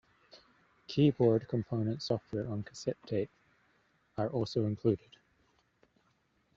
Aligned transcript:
Keyboard 0.87 1.47
Component 1.47 2.01
software 2.01 2.49
on 2.49 2.63
cassette 2.63 2.97
tape 3.05 3.29
are 4.17 4.29
also 4.29 4.65
included. 4.65 5.17